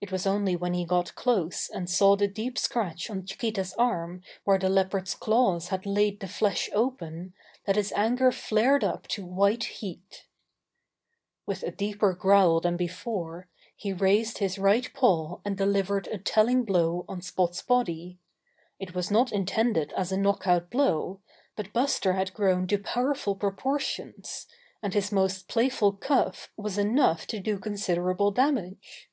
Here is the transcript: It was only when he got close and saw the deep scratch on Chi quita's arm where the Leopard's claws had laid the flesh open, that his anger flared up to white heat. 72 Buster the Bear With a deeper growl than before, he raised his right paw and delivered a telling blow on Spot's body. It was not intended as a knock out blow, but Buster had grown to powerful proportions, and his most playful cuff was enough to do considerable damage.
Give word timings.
It 0.00 0.10
was 0.10 0.26
only 0.26 0.56
when 0.56 0.72
he 0.72 0.86
got 0.86 1.14
close 1.14 1.68
and 1.68 1.88
saw 1.90 2.16
the 2.16 2.26
deep 2.26 2.56
scratch 2.56 3.10
on 3.10 3.26
Chi 3.26 3.34
quita's 3.36 3.74
arm 3.74 4.22
where 4.44 4.56
the 4.58 4.70
Leopard's 4.70 5.14
claws 5.14 5.68
had 5.68 5.84
laid 5.84 6.20
the 6.20 6.26
flesh 6.28 6.70
open, 6.72 7.34
that 7.66 7.76
his 7.76 7.92
anger 7.92 8.32
flared 8.32 8.82
up 8.82 9.06
to 9.08 9.26
white 9.26 9.64
heat. 9.64 10.24
72 11.44 11.44
Buster 11.44 11.44
the 11.44 11.46
Bear 11.46 11.46
With 11.46 11.62
a 11.62 11.76
deeper 11.76 12.12
growl 12.14 12.60
than 12.62 12.76
before, 12.78 13.48
he 13.76 13.92
raised 13.92 14.38
his 14.38 14.58
right 14.58 14.90
paw 14.94 15.40
and 15.44 15.58
delivered 15.58 16.06
a 16.06 16.16
telling 16.16 16.64
blow 16.64 17.04
on 17.06 17.20
Spot's 17.20 17.60
body. 17.60 18.18
It 18.78 18.94
was 18.94 19.10
not 19.10 19.30
intended 19.30 19.92
as 19.92 20.10
a 20.10 20.16
knock 20.16 20.46
out 20.46 20.70
blow, 20.70 21.20
but 21.54 21.74
Buster 21.74 22.14
had 22.14 22.32
grown 22.32 22.66
to 22.68 22.78
powerful 22.78 23.36
proportions, 23.36 24.46
and 24.82 24.94
his 24.94 25.12
most 25.12 25.48
playful 25.48 25.92
cuff 25.92 26.50
was 26.56 26.78
enough 26.78 27.26
to 27.26 27.38
do 27.38 27.58
considerable 27.58 28.30
damage. 28.30 29.08